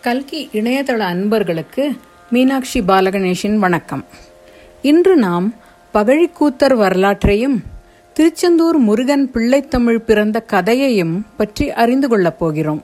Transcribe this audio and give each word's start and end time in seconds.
கல்கி 0.00 0.48
இணையதள 0.52 0.98
அன்பர்களுக்கு 0.98 1.96
மீனாட்சி 2.30 2.80
பாலகணேஷின் 2.80 3.56
வணக்கம். 3.56 4.04
இன்று 4.82 5.16
நாம் 5.16 5.54
பகழிக்கூத்தர் 5.94 6.74
வரலாற்றையும் 6.74 7.62
திருச்செந்தூர் 8.12 8.78
முருகன் 8.78 9.30
பிள்ளைத்தமிழ் 9.34 9.98
பிறந்த 9.98 10.40
கதையையும் 10.40 11.26
பற்றி 11.36 11.72
அறிந்து 11.72 12.08
கொள்ளப் 12.08 12.38
போகிறோம். 12.38 12.82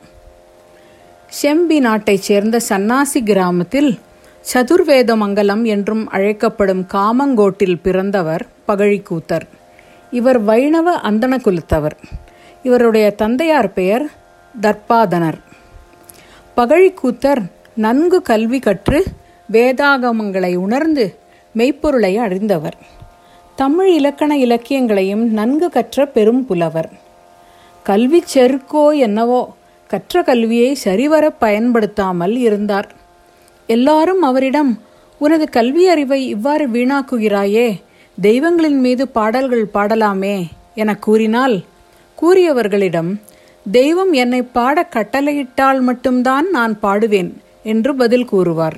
செம்பி 1.29 1.80
நாட்டைச் 1.80 2.23
சேர்ந்த 2.23 2.61
சன்னாசி 2.68 3.23
கிராமத்தில் 3.25 3.98
சதுர்வேதமங்கலம் 4.55 5.64
என்றும் 5.64 6.09
அழைக்கப்படும் 6.09 6.87
காமங்கோட்டில் 6.93 7.80
பிறந்தவர் 7.83 8.46
பகழிக்கூத்தர். 8.69 9.46
இவர் 10.11 10.39
வைணவ 10.39 11.01
அந்தன 11.01 11.39
குலத்தவர். 11.39 11.98
இவருடைய 12.62 13.11
தந்தையார் 13.11 13.73
பெயர் 13.73 14.11
தர்பாதனர் 14.61 15.45
பகழிக்கூத்தர் 16.57 17.41
நன்கு 17.74 18.23
கல்வி 18.23 18.59
கற்று 18.59 19.05
வேதாகமங்களை 19.52 20.56
உணர்ந்து 20.56 21.05
மெய்ப்பொருளை 21.55 22.16
அறிந்தவர். 22.16 22.77
தமிழ் 23.59 23.91
இலக்கண 23.95 24.37
இலக்கியங்களையும் 24.37 25.24
நன்கு 25.32 25.69
கற்ற 25.69 26.06
பெரும் 26.06 26.46
புலவர். 26.46 26.88
கல்வி 27.87 28.23
செருக்கோ 28.34 28.84
என்னவோ 28.98 29.42
கற்ற 29.91 30.23
கல்வியை 30.23 30.74
சரிவர 30.74 31.30
பயன்படுத்தாமல் 31.30 32.37
இருந்தார். 32.37 32.88
எல்லாரும் 33.66 34.23
அவரிடம் 34.23 34.73
உனது 35.18 35.48
கல்வி 35.48 35.88
அறிவை 35.88 36.20
இவ்வாறு 36.29 36.68
வீணாக்குகிறாயே 36.68 37.68
தெய்வங்களின் 38.18 38.80
மீது 38.80 39.09
பாடல்கள் 39.09 39.66
பாடலாமே 39.74 40.37
என 40.74 40.95
கூறினால் 40.96 41.57
கூறியவர்களிடம் 42.18 43.10
தெய்வம் 43.73 44.12
என்னை 44.12 44.43
பாட 44.43 44.88
கட்டளையிட்டால் 44.95 45.80
மட்டும்தான் 45.80 46.51
நான் 46.51 46.79
பாடுவேன் 46.83 47.30
என்று 47.62 47.95
பதில் 47.95 48.24
கூறுவார். 48.24 48.77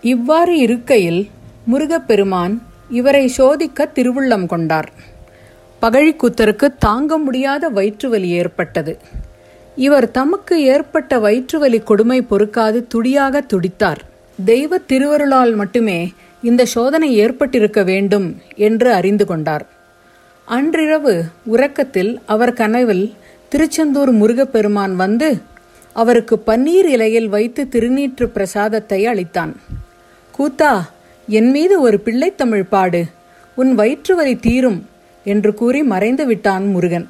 இவ்வாறு 0.00 0.56
இருக்கையில் 0.56 1.28
முருகப்பெருமான் 1.66 2.62
இவரை 2.88 3.28
சோதிக்க 3.28 3.88
திருவுள்ளம் 3.94 4.46
கொண்டார். 4.46 4.92
பகழிக்கூத்தருக்கு 5.82 6.66
தாங்க 6.78 7.18
முடியாத 7.18 7.68
வயிற்றுவலி 7.68 8.28
ஏற்பட்டது. 8.28 8.98
இவர் 9.76 10.10
தமக்கு 10.10 10.62
ஏற்பட்ட 10.62 11.18
வயிற்றுவலி 11.18 11.82
கொடுமை 11.82 12.26
பொறுக்காது 12.30 12.86
துடியாக 12.86 13.40
துடித்தார். 13.40 13.98
தெய்வ 14.44 14.78
திருவருளால் 14.78 15.54
மட்டுமே 15.54 16.12
இந்த 16.42 16.64
சோதனை 16.64 17.16
ஏற்பட்டிருக்க 17.16 17.82
வேண்டும் 17.82 18.36
என்று 18.54 18.92
அறிந்து 18.92 19.26
கொண்டார். 19.26 19.66
அன்றிரவு 20.44 21.24
உறக்கத்தில் 21.44 22.20
அவர் 22.26 22.52
கனவில் 22.52 23.14
திருச்செந்தூர் 23.54 24.10
முருகப்பெருமான் 24.10 24.94
வந்து 24.96 25.42
அவருக்கு 25.92 26.42
பன்னீர் 26.46 26.86
இலையில் 26.94 27.28
வைத்து 27.28 27.68
திருநீற்று 27.68 28.28
பிரசாதத்தை 28.28 29.06
அளித்தான். 29.06 29.52
கூத்தா 30.38 30.70
என் 31.28 31.50
மீது 31.50 31.80
ஒரு 31.80 32.00
பிள்ளைத்தமிழ் 32.04 32.62
பாடு. 32.62 33.04
உன் 33.54 33.74
வயிற்று 33.74 34.16
வலி 34.16 34.36
தீரும் 34.36 34.88
என்று 35.24 35.54
கூறி 35.54 35.82
மறைந்து 35.82 36.26
விட்டான் 36.26 36.66
முருகன். 36.66 37.08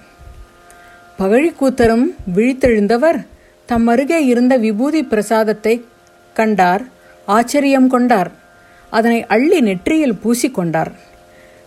பகழிக்கூத்தரும் 1.19 2.06
விழித்தெழுந்தவர் 2.37 3.27
தம் 3.67 3.87
அருகே 3.87 4.27
இருந்த 4.27 4.56
விபூதி 4.56 5.03
பிரசாதத்தை 5.03 5.84
கண்டார் 6.34 6.84
ஆச்சரியம் 7.27 7.89
கொண்டார். 7.89 8.31
அதனை 8.91 9.27
அள்ளி 9.27 9.61
நெற்றியில் 9.61 10.20
பூசிக்கொண்டார் 10.25 10.92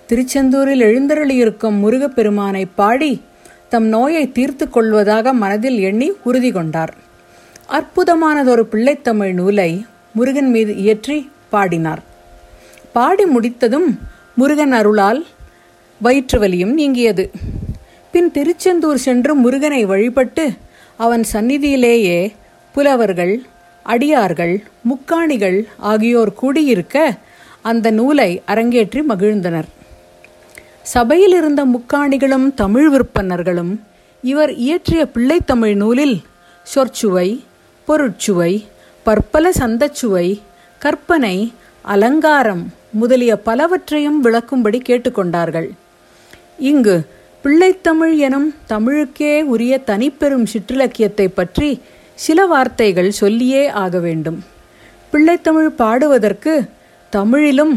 திருச்செந்தூரில் 0.10 0.86
எழுந்தருளியிருக்கும் 0.90 1.80
முருகப்பெருமானை 1.84 2.66
பாடி 2.76 3.22
தம் 3.72 3.88
நோயை 3.96 4.24
தீர்த்து 4.32 4.66
கொள்வதாக 4.70 5.34
மனதில் 5.44 5.80
எண்ணி 5.90 6.08
உறுதி 6.30 6.52
கொண்டார். 6.52 6.94
அற்புதமானதொரு 7.78 8.64
பிள்ளைத்தமிழ் 8.74 9.34
நூலை 9.40 9.72
முருகன் 10.18 10.52
மீது 10.56 10.74
இயற்றி 10.84 11.18
பாடினார். 11.54 12.02
பாடி 12.96 13.26
முடித்ததும் 13.26 13.90
முருகன் 14.40 14.76
அருளால் 14.80 15.22
வயிற்று 16.02 16.40
வலியும் 16.40 16.74
நீங்கியது. 16.80 17.26
பின் 18.14 18.32
திருச்செந்தூர் 18.32 19.04
சென்று 19.06 19.34
முருகனை 19.36 19.82
வழிபட்டு 19.86 20.46
அவன் 21.06 21.24
சந்நிதியிலேயே 21.34 22.20
புலவர்கள் 22.76 23.36
அடியார்கள் 23.86 24.56
முக்காணிகள் 24.90 25.60
ஆகியோர் 25.92 26.34
கூடியிருக்க 26.42 26.98
அந்த 27.70 27.92
நூலை 27.92 28.30
அரங்கேற்றி 28.52 29.02
மகிழ்ந்தனர். 29.12 29.68
சபையில் 30.94 31.36
இருந்த 31.38 31.62
முக்காணிகளும் 31.66 32.48
தமிழ் 32.54 32.88
விற்பனர்களும் 32.94 33.72
இவர் 34.24 34.52
இயற்றிய 34.66 35.02
பிள்ளைத்தமிழ் 35.16 35.76
நூலில் 35.76 36.18
சொற்சுவை 36.66 37.28
பொருட்சுவை 37.88 38.54
பற்பல 39.06 39.50
சந்தச்சுவை 39.60 40.28
கற்பனை 40.82 41.36
அலங்காரம் 41.82 42.64
முதலிய 42.92 43.34
பலவற்றையும் 43.46 44.20
விளக்கும்படி 44.24 44.80
கேட்டுக்கொண்டார்கள். 44.90 45.68
இங்கு 46.70 46.96
பிள்ளைத்தமிழ் 47.44 48.16
எனும் 48.28 48.48
தமிழுக்கே 48.68 49.34
உரிய 49.54 49.74
தனிப்பெரும் 49.86 50.48
சிற்றிலக்கியத்தை 50.54 51.28
பற்றி 51.34 51.70
சில 52.16 52.46
வார்த்தைகள் 52.46 53.12
சொல்லியே 53.22 53.64
ஆக 53.84 54.00
வேண்டும். 54.00 54.40
பிள்ளைத்தமிழ் 55.12 55.72
பாடுவதற்கு 55.82 56.56
தமிழிலும் 57.14 57.76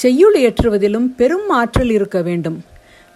செய்யுள் 0.00 0.36
ஏற்றுவதிலும் 0.44 1.08
பெரும் 1.18 1.48
ஆற்றல் 1.60 1.92
இருக்க 1.96 2.18
வேண்டும். 2.28 2.58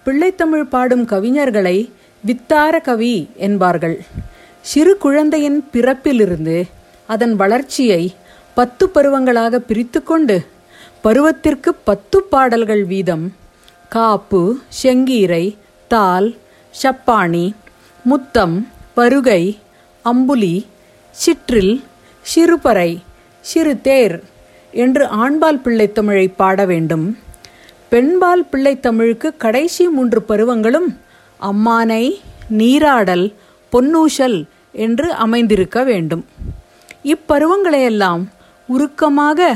பிள்ளைத்தமிழ் 0.06 0.68
பாடும் 0.74 1.04
கவிஞர்களை 1.12 1.76
வித்தார 2.24 2.74
கவி 2.88 3.14
என்பார்கள். 3.46 3.96
சிறு 4.64 4.92
குழந்தையின் 5.04 5.60
பிறப்பிலிருந்து 5.72 6.56
அதன் 7.08 7.34
வளர்ச்சியை 7.42 8.02
பத்து 8.56 8.84
பருவங்களாக 8.94 9.58
பிரித்து 9.68 10.00
கொண்டு 10.02 10.36
பருவத்திற்கு 11.04 11.70
பத்து 11.88 12.18
பாடல்கள் 12.32 12.82
வீதம் 12.90 13.24
காப்பு 13.92 14.42
செங்கீரை 14.80 15.44
தால் 15.90 16.28
சப்பாணி 16.74 17.46
முத்தம் 18.04 18.56
பருகை 18.96 19.42
அம்புலி 20.04 20.54
சிற்றில் 21.16 21.74
சிறுபறை 22.26 22.90
சிறுதேர் 23.44 24.16
என்று 24.72 25.06
ஆண்பால் 25.06 25.60
பிள்ளைத்தமிழை 25.64 26.32
பாட 26.36 26.64
வேண்டும். 26.64 27.18
பெண்பால் 27.88 28.46
பிள்ளைத்தமிழுக்கு 28.52 29.36
கடைசி 29.36 29.88
மூன்று 29.88 30.22
பருவங்களும் 30.28 30.96
அம்மானை 31.40 32.14
நீராடல் 32.58 33.34
பொன்னூசல் 33.72 34.44
என்று 34.72 35.12
அமைந்திருக்க 35.12 35.84
வேண்டும். 35.84 36.24
இப்பருவங்களையெல்லாம் 37.04 38.24
உருக்கமாக 38.66 39.54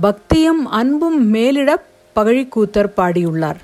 பக்தியும் 0.00 0.66
அன்பும் 0.66 1.28
மேலிட 1.28 1.84
பகழிக்கூத்தர் 2.14 2.92
பாடியுள்ளார். 2.96 3.56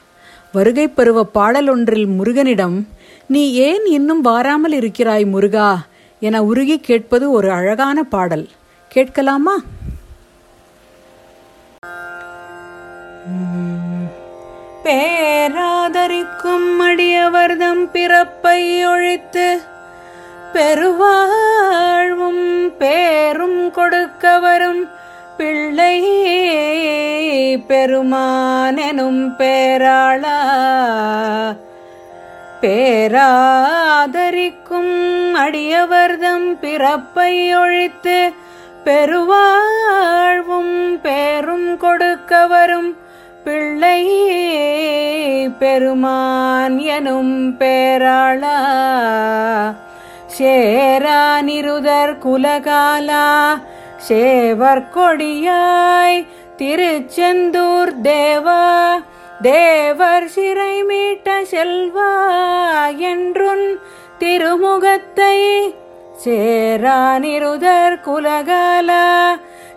வருகை 0.53 0.89
பருவ 0.89 1.27
பாடலொன்றில் 1.35 2.07
முருகனிடம் 2.07 2.87
நீ 3.27 3.53
ஏன் 3.53 3.85
இன்னும் 3.85 4.21
வாராமல் 4.21 4.73
இருக்கிறாய் 4.73 5.25
முருகா? 5.25 5.87
என 6.21 6.43
உருகி 6.43 6.79
கேட்பது 6.79 7.31
ஒரு 7.31 7.51
அழகான 7.51 8.03
பாடல். 8.03 8.49
கேட்கலாமா? 8.89 9.61
பேராதரிக்கும் 14.83 16.81
அடியவர்தம் 16.81 17.93
பிறப்பை 17.93 18.87
ஒழித்து 18.87 19.61
பெருவாழ்வும் 20.53 22.79
பேரும் 22.79 23.71
கொடுக்க 23.71 24.39
வரும் 24.39 24.89
பிள்ளை 25.37 26.03
பெருமானெனும் 27.69 29.39
பேராளா. 29.39 30.41
பேராதரிக்கும் 32.61 33.35
அடியவர்தம் 35.35 36.61
பிறப்பை 36.61 37.55
ஒழித்து 37.55 38.33
பெருவாழ்வும் 38.85 41.01
பேரும் 41.01 41.77
கொடுக்க 41.77 42.47
வரும் 42.47 43.02
பிள்ளை 43.45 44.01
பெருமான் 45.61 46.77
எனும் 46.97 47.37
பேராளா 47.61 48.59
சேரானிருதர் 50.37 52.15
குலகாலா 52.19 53.25
சேவர் 54.07 54.85
கொடியாய் 54.95 56.19
திருச்செந்தூர் 56.57 57.95
தேவா 58.03 58.63
தேவர் 59.43 60.27
சிறை 60.29 60.75
மீட்ட 60.83 61.37
செல்வா 61.53 62.11
என்றுன் 63.11 63.67
திருமுகத்தை 64.19 65.37
சேரானிருதர் 66.25 67.97
குலகாலா 68.01 69.07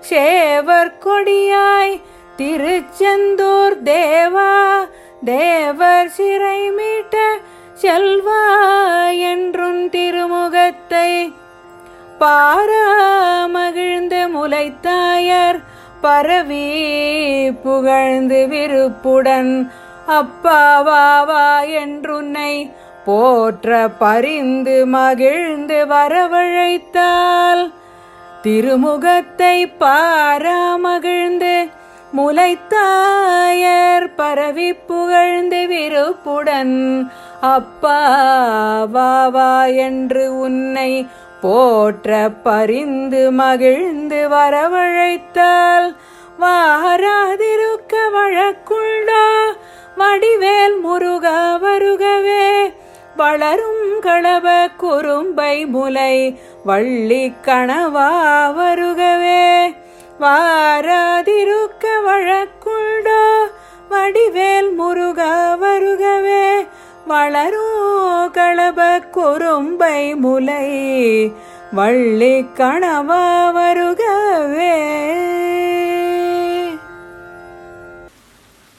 சேவர் 0.09 0.97
கொடியாய் 0.99 1.95
திருச்செந்தூர் 2.37 3.75
தேவா 3.85 4.51
தேவர் 5.25 6.09
சிறை 6.09 6.61
மீட்ட 6.71 7.15
செல்வா 7.77 8.41
என்றும் 9.29 9.83
திருமுகத்தை 9.89 11.09
பாரா 12.19 12.85
மகிழ்ந்து 13.47 14.19
முலைத்தாயர் 14.27 15.59
பரவி 16.01 16.67
புகழ்ந்து 17.63 18.41
விருப்புடன் 18.47 19.53
அப்பா 20.13 20.61
வா 20.81 21.45
என்றுன்னை 21.79 22.51
போற்ற 23.05 23.69
பரிந்து 23.99 24.77
மகிழ்ந்து 24.93 25.79
வரவழைத்தால் 25.85 27.63
திருமுகத்தை 28.45 29.55
பாரா 29.79 30.59
மகிழ்ந்து 30.77 31.53
முளைத்தாயர் 32.17 34.05
பரவி 34.15 34.69
புகழ்ந்து 34.87 35.61
விருப்புடன் 35.67 36.75
அப்பா 37.49 37.99
வா 38.85 39.51
என்று 39.77 40.25
உன்னை 40.39 40.91
போற்ற 41.41 42.09
பரிந்து 42.43 43.23
மகிழ்ந்து 43.31 44.21
வரவழைத்தால் 44.27 45.87
வாராதிருக்க 46.39 47.93
வழக்குண்டா 48.13 49.25
வடிவேல் 49.97 50.77
முருக 50.81 51.25
வருகவே 51.61 52.47
வளரும் 53.15 53.87
களவ 54.01 54.47
குறும்பை 54.77 55.55
முலை 55.65 56.15
வள்ளி 56.65 57.23
கணவா 57.45 58.09
வருகவே. 58.57 59.43
வாராதிருக்க 60.19 61.85
வழக்குண்டோ? 62.07 63.45
வடிவேல் 63.89 64.73
முருக 64.75 65.29
வருகவே 65.61 66.67
வளரும் 67.07 68.31
களப 68.33 69.09
குறும்பை 69.09 70.15
முலை 70.15 70.67
வள்ளி 71.71 72.41
கணவா 72.41 73.51
வருகவே. 73.55 74.77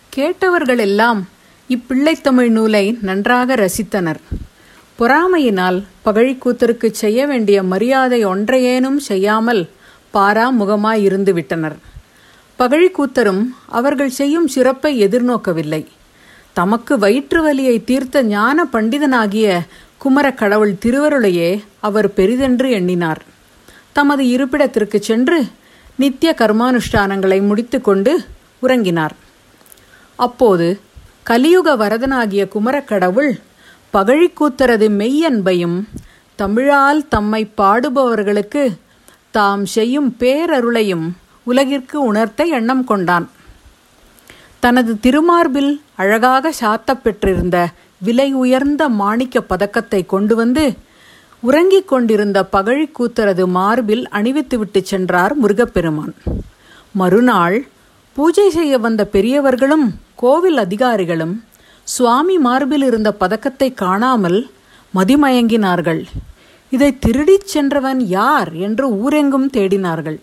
கேட்டவர்கள் 0.08 0.78
எல்லாம் 0.78 1.28
இப்பிள்ளைத்தமிழ் 1.68 2.48
நூலை 2.48 2.98
நன்றாக 3.02 3.54
ரசித்தனர். 3.54 4.22
பொறாமையினால் 4.98 5.84
பகழிக்கூத்தருக்கு 6.04 6.90
செய்ய 6.90 7.26
வேண்டிய 7.26 7.62
மரியாதை 7.62 8.24
ஒன்றையேனும் 8.24 8.98
செய்யாமல் 8.98 9.68
பாரா 10.16 10.46
முகமாய் 10.60 11.02
இருந்து 11.08 11.32
விட்டனர் 11.34 11.76
பகழிக்கூத்தரும் 12.58 13.42
அவர்கள் 13.78 14.12
செய்யும் 14.18 14.48
சிறப்பை 14.48 14.92
எதிர்நோக்கவில்லை. 15.06 15.82
தமக்கு 16.56 16.94
வயிற்று 16.98 17.40
வலியை 17.42 17.76
தீர்த்த 17.84 18.22
ஞான 18.22 18.64
பண்டிதனாகிய 18.72 19.46
குமர 20.02 20.26
கடவுள் 20.32 20.72
திருவருளையே 20.84 21.50
அவர் 21.80 22.08
பெரிதென்று 22.18 22.68
எண்ணினார். 22.70 23.20
தமது 23.92 24.22
இருப்பிடத்திற்கு 24.28 24.98
சென்று 25.08 25.38
நித்திய 25.96 26.30
கர்மானுஷ்டானங்களை 26.38 27.38
முடித்துக்கொண்டு 27.48 28.12
உறங்கினார். 28.62 29.14
அப்போது 30.18 30.66
கலியுக 31.30 31.68
வரதனாகிய 31.76 32.42
குமரக்கடவுள் 32.54 33.32
பகழிக்கூத்தரது 33.94 34.86
மெய்யன்பையும் 35.00 35.78
தமிழால் 36.38 37.00
தம்மை 37.08 37.42
பாடுபவர்களுக்கு 37.60 38.64
தாம் 39.36 39.64
செய்யும் 39.74 40.10
பேரருளையும் 40.20 41.06
உலகிற்கு 41.50 41.96
உணர்த்த 42.10 42.44
எண்ணம் 42.58 42.84
கொண்டான். 42.90 43.26
தனது 44.64 44.92
திருமார்பில் 45.04 45.72
அழகாக 46.02 46.52
சாத்தப்பெற்றிருந்த 46.60 47.56
விலை 48.06 48.28
உயர்ந்த 48.42 48.82
மாணிக்க 49.00 49.40
பதக்கத்தை 49.52 50.00
கொண்டு 50.12 50.34
வந்து 50.40 50.64
உறங்கிக் 51.42 51.88
கொண்டிருந்த 51.90 52.38
பகழிக்கூத்தரது 52.54 53.44
மார்பில் 53.56 54.04
அணிவித்துவிட்டு 54.18 54.80
சென்றார் 54.90 55.34
முருகப்பெருமான். 55.42 56.14
மறுநாள் 57.00 57.56
பூஜை 58.16 58.46
செய்ய 58.56 58.74
வந்த 58.84 59.02
பெரியவர்களும் 59.14 59.86
கோவில் 60.22 60.58
அதிகாரிகளும் 60.64 61.34
சுவாமி 61.86 62.36
மார்பில் 62.46 62.84
இருந்த 62.88 63.10
பதக்கத்தை 63.22 63.68
காணாமல் 63.82 64.38
மதிமயங்கினார்கள். 64.94 66.02
இதை 66.70 66.98
திருடிச் 66.98 67.46
சென்றவன் 67.46 68.00
யார் 68.00 68.54
என்று 68.54 68.86
ஊரெங்கும் 69.02 69.48
தேடினார்கள். 69.52 70.18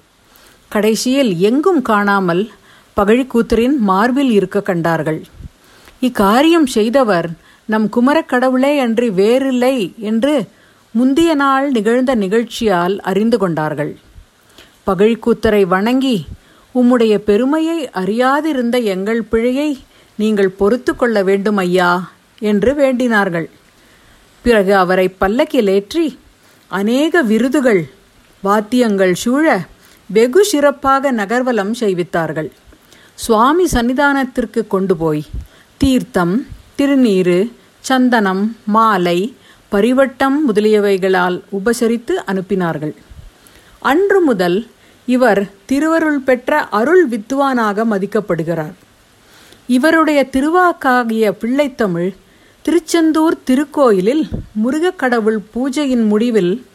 கடைசியில் 0.70 1.40
எங்கும் 1.40 1.82
காணாமல் 1.82 2.52
பகழிக்கூத்தரின் 2.98 3.78
மார்பில் 3.78 4.32
இருக்க 4.32 4.62
கண்டார்கள். 4.62 5.22
இக்காரியம் 6.02 6.68
செய்தவர் 6.68 7.30
நம் 7.66 7.90
குமரக்கடவுளே 7.96 8.80
அன்றி 8.80 9.10
வேறில்லை 9.10 9.94
என்று 10.00 10.34
முந்திய 10.92 11.36
நாள் 11.36 11.72
நிகழ்ந்த 11.72 12.16
நிகழ்ச்சியால் 12.16 13.00
அறிந்து 13.00 13.38
கொண்டார்கள். 13.38 13.98
பகழிக்கூத்தரை 14.88 15.64
வணங்கி 15.68 16.26
உம்முடைய 16.76 17.16
பெருமையை 17.18 17.90
அறியாதிருந்த 18.02 18.78
எங்கள் 18.84 19.22
பிழையை 19.22 19.70
நீங்கள் 20.16 20.56
பொறுத்து 20.60 20.96
கொள்ள 20.96 21.24
வேண்டும் 21.24 21.58
ஐயா 21.58 21.92
என்று 22.40 22.74
வேண்டினார்கள். 22.74 23.48
பிறகு 24.46 24.76
அவரை 24.76 25.08
பல்லக்கிலேற்றி 25.22 26.06
அநேக 26.78 27.22
விருதுகள் 27.22 27.82
வாத்தியங்கள் 28.44 29.14
சூழ 29.14 29.46
வெகு 30.10 30.42
சிறப்பாக 30.46 31.12
நகர்வலம் 31.12 31.74
செய்வித்தார்கள். 31.80 32.50
சுவாமி 33.16 33.66
சன்னிதானத்திற்கு 33.74 34.62
கொண்டு 34.68 34.96
போய் 34.98 35.22
தீர்த்தம் 35.78 36.34
திருநீரு 36.78 37.40
சந்தனம் 37.80 38.44
மாலை 38.66 39.20
பரிவட்டம் 39.72 40.38
முதலியவைகளால் 40.48 41.38
உபசரித்து 41.60 42.16
அனுப்பினார்கள். 42.32 42.96
அன்று 43.92 44.22
முதல் 44.22 44.58
இவர் 45.06 45.42
திருவருள் 45.66 46.20
பெற்ற 46.20 46.60
அருள் 46.80 47.06
வித்துவானாக 47.10 47.86
மதிக்கப்படுகிறார். 47.94 48.76
இவருடைய 49.68 50.20
திருவாக்காகிய 50.32 51.26
பிள்ளைத்தமிழ் 51.42 52.12
திருச்செந்தூர் 52.66 53.36
திருக்கோயிலில் 53.48 54.22
முருகக்கடவுள் 54.64 55.40
பூஜையின் 55.54 56.06
முடிவில் 56.08 56.66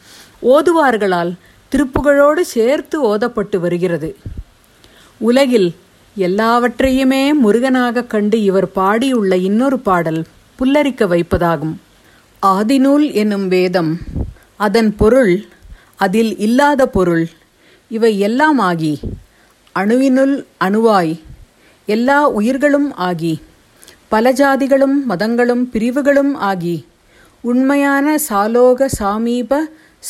ஓதுவார்களால் 0.41 1.31
திருப்புகழோடு 1.71 2.41
சேர்த்து 2.55 2.97
ஓதப்பட்டு 3.15 3.57
வருகிறது. 3.59 4.09
உலகில் 5.17 5.75
எல்லாவற்றையுமே 6.15 7.33
முருகனாக 7.33 8.03
கண்டு 8.03 8.43
இவர் 8.43 8.69
பாடியுள்ள 8.75 9.35
இன்னொரு 9.35 9.79
பாடல் 9.79 10.21
புல்லரிக்க 10.59 11.07
வைப்பதாகும். 11.13 11.75
ஆதிநூல் 12.41 13.13
என்னும் 13.13 13.47
வேதம் 13.47 13.91
அதன் 14.57 14.95
பொருள் 14.95 15.33
அதில் 15.95 16.37
இல்லாத 16.37 16.87
பொருள் 16.87 17.25
இவை 17.89 18.19
எல்லாம் 18.19 18.59
ஆகி 18.59 18.99
அணுவினுள் 19.75 20.35
அணுவாய் 20.59 21.13
எல்லா 21.85 22.27
உயிர்களும் 22.29 22.89
ஆகி 22.95 23.33
பல 24.11 24.31
ஜாதிகளும் 24.31 24.95
மதங்களும் 25.09 25.63
பிரிவுகளும் 25.73 26.31
ஆகி 26.49 26.75
உண்மையான 27.41 28.15
சாலோக 28.29 28.87
சாமீப 28.99 29.59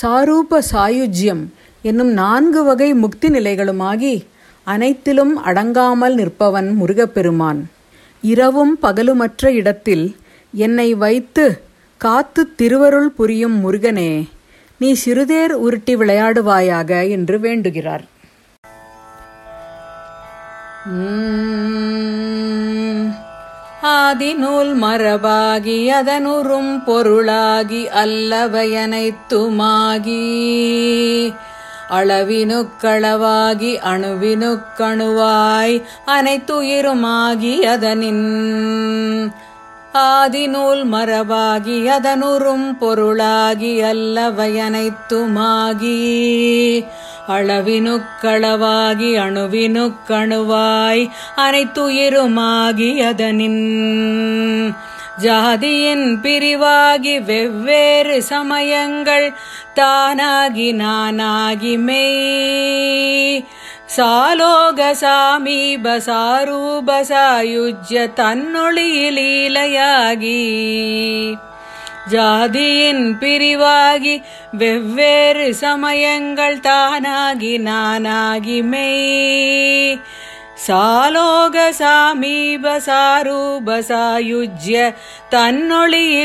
சாரூப 0.01 0.59
சாயுஜ்யம் 0.71 1.41
என்னும் 1.81 2.11
நான்கு 2.11 2.61
வகை 2.63 2.93
முக்தி 2.93 3.29
நிலைகளுமாகி 3.29 4.13
அனைத்திலும் 4.67 5.33
அடங்காமல் 5.43 6.15
நிற்பவன் 6.15 6.69
முருகப்பெருமான். 6.73 7.61
இரவும் 8.23 8.73
பகலுமற்ற 8.81 9.51
இடத்தில் 9.59 10.05
என்னை 10.53 10.93
வைத்து 10.93 11.45
காத்து 11.97 12.43
திருவருள் 12.55 13.09
புரியும் 13.09 13.57
முருகனே 13.63 14.11
நீ 14.77 14.91
சிறுதேர் 15.05 15.55
உருட்டி 15.65 15.95
விளையாடுவாயாக 15.95 17.09
என்று 17.09 17.39
வேண்டுகிறார். 17.39 18.05
ஆதிநூல் 23.83 24.75
மரபாகி 24.81 25.87
அதனுறும் 25.87 26.83
பொருளாகி 26.83 27.87
அல்லவையனைத்துமாகி. 28.03 29.23
அளவினுக்களவாகி 31.89 33.77
அணுவினுக்கணுவாய் 33.93 35.81
அனைத்துயிருமாகி 36.07 37.59
அதனின். 37.59 39.31
ஆதிநூல் 39.93 40.85
மரபாகி 40.85 41.85
அதனுறும் 41.85 42.77
பொருளாகி 42.77 43.81
அல்லவையனைத்துமாகி. 43.81 44.97
அளவினுக்களவாகி 47.29 49.11
அணுவினுக்கணுவாய் 49.19 51.09
அனைத்துயிருமாகி 51.35 53.05
அதனின் 53.07 54.75
ஜாதியின் 55.21 56.21
பிரிவாகி 56.21 57.19
வெவ்வேறு 57.19 58.23
சமயங்கள் 58.23 59.33
தானாகி 59.75 60.69
நானாகி 60.73 61.77
மெய். 61.77 63.43
சாலோக 63.85 64.93
சாமீப 64.93 65.85
சாரூப 65.99 66.89
சாயுஜ்ய 67.01 68.07
தன்னொழியிலீலையாகி 68.13 69.09
ஜாதியின் 72.11 73.17
பிரிவாகி 73.19 74.21
வெவ்வேறு 74.51 75.53
சமயங்கள் 75.53 76.59
தானாகி 76.59 77.53
நானாகி 77.59 78.63
மெய். 78.63 79.99
சாலோக 80.67 81.71
சாமீப 81.71 82.79
சாரூப 82.79 83.79
சாயுஜ்ய 83.79 84.93
தன்னொழியிலீலையாகி 85.29 86.19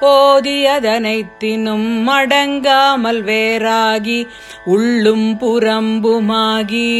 ஓதியதனைத்தினும் 0.00 1.86
மடங்காமல் 2.06 3.22
வேறாகி 3.22 4.26
உள்ளும் 4.64 5.38
புறம்புமாகி. 5.40 6.90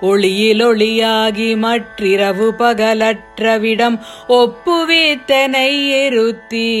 ஒளியில் 0.00 0.66
ஒளியாகி 0.66 1.56
மற்றிரவு 1.56 2.54
பகலற்றவிடம் 2.58 3.98
ஒப்புவித்தனை 4.28 5.66
இருத்தி 6.06 6.72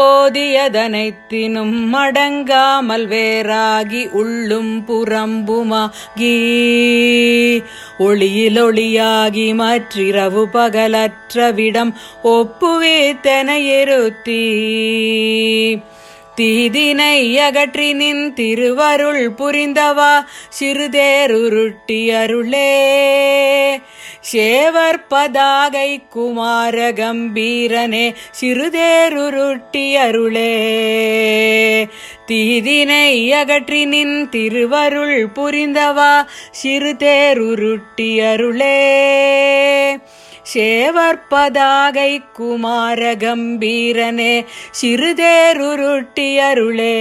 ஓதியதனைத்தினும் 0.00 1.76
மடங்காமல் 1.92 3.06
வேறாகி 3.06 4.02
உள்ளும் 4.12 4.74
புறம்புமாகி 4.88 6.36
ஒளியில் 7.98 8.60
ஒளியாகி 8.62 9.48
மற்றிரவு 9.54 10.44
பகலற்றவிடம் 10.52 11.92
ஒப்புவித்தன 12.30 13.48
இருத்தி 13.74 14.42
தீதினை 16.42 17.38
அகற்றி 17.38 17.92
நின் 17.92 18.34
திருவருள் 18.34 19.30
புரிந்தவா 19.30 20.24
சிறுதேருருட்டி 20.60 22.08
அருளே. 22.08 23.80
சேவர் 24.32 25.04
பதாகை 25.08 26.00
குமார 26.08 26.90
கம்பீரனே 26.90 28.14
சிறுதேருருட்டி 28.40 29.92
அருளே. 29.92 30.54
தீதினை 32.26 33.32
அகற்றி 33.32 33.84
நின் 33.84 34.28
திருவருள் 34.28 35.26
புரிந்தவா 35.34 36.26
சிறுதேருருட்டி 36.62 38.30
அருளே. 38.32 38.78
சேவற்பதாகை 40.46 42.22
குமார 42.32 43.14
கம்பீரனே 43.14 44.44
சிறுதேருருட்டி 44.82 46.36
அருளே 46.36 46.96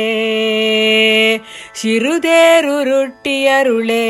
சிறுதேருருட்டி 1.83 3.43
அருளே 3.45 4.05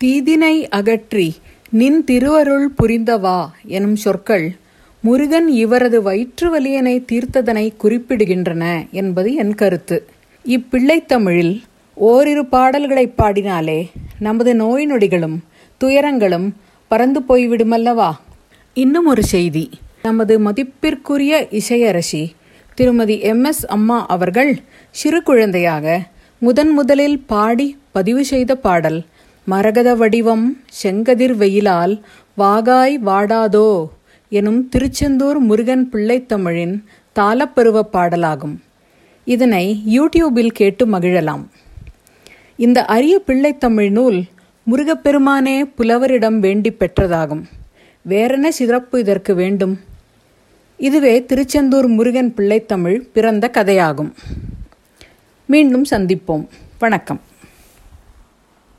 தீதினை 0.00 0.68
அகற்றி 0.68 1.34
நின் 1.70 2.04
திருவருள் 2.04 2.68
புரிந்தவா 2.82 3.46
எனும் 3.66 3.96
சொற்கள் 3.96 4.56
முருகன் 5.00 5.48
இவரது 5.48 6.02
வயிற்று 6.02 6.50
வலியனை 6.50 7.04
தீர்த்ததனை 7.12 7.72
குறிப்பிடுகின்றன 7.82 8.90
என்பது 8.90 9.34
என் 9.34 9.54
கருத்து. 9.54 10.06
இப்பிள்ளைத்தமிழில் 10.44 11.62
ஓரிரு 11.94 12.46
பாடல்களைப் 12.46 13.16
பாடினாலே 13.16 13.90
நமது 14.18 14.54
நோய் 14.54 14.86
நொடிகளும் 14.86 15.38
துயரங்களும் 15.82 16.54
பறந்து 16.88 17.20
போய்விடுமல்லவா? 17.20 18.10
இன்னும் 18.74 19.06
ஒரு 19.06 19.22
செய்தி. 19.22 19.70
நமது 20.02 20.38
மதிப்பிற்குரிய 20.38 21.46
இசையரசி 21.50 22.30
திருமதி 22.74 23.20
எம். 23.20 23.44
எஸ். 23.44 23.66
அம்மா 23.66 24.06
அவர்கள் 24.06 24.60
சிறு 24.90 25.22
குழந்தையாக 25.22 26.02
முதன் 26.38 26.70
முதலில் 26.70 27.18
பாடி 27.26 27.78
பதிவு 27.90 28.24
செய்த 28.24 28.54
பாடல் 28.56 29.04
மரகத 29.44 29.94
வடிவம் 29.94 30.60
செங்கதிர் 30.82 31.36
வெயிலால் 31.36 32.00
வாகாய் 32.38 32.96
வாடாதோ 33.06 33.88
எனும் 34.28 34.68
திருச்செந்தூர் 34.68 35.38
முருகன் 35.38 35.88
பிள்ளைத்தமிழின் 35.92 36.84
தாளப்பருவ 37.14 37.82
பாடலாகும். 37.92 38.56
இதனை 39.24 39.82
யூடியூபில் 39.86 40.52
கேட்டு 40.60 40.86
மகிழலாம். 40.86 41.44
இந்த 42.56 42.84
அரிய 42.84 43.22
பிள்ளைத்தமிழ் 43.26 43.90
நூல் 43.90 44.22
முருகப்பெருமானே 44.70 45.64
புலவரிடம் 45.64 46.38
வேண்டி 46.38 46.72
பெற்றதாகும். 46.72 47.42
வேறென்ன 48.02 48.50
சிறப்பு 48.50 49.00
இதற்கு 49.00 49.34
வேண்டும்? 49.34 49.80
இதுவே 50.76 51.24
திருச்செந்தூர் 51.24 51.86
முருகன் 51.86 52.32
பிள்ளைத்தமிழ் 52.36 53.08
பிறந்த 53.12 53.50
கதையாகும். 53.52 54.12
மீண்டும் 55.46 55.84
சந்திப்போம். 55.90 56.46
வணக்கம். 56.78 57.20